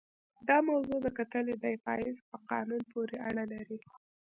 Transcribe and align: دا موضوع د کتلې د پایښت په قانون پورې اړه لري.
دا 0.47 0.57
موضوع 0.69 0.99
د 1.03 1.07
کتلې 1.17 1.55
د 1.63 1.65
پایښت 1.85 2.21
په 2.29 2.37
قانون 2.49 2.81
پورې 2.91 3.15
اړه 3.27 3.43
لري. 3.53 3.77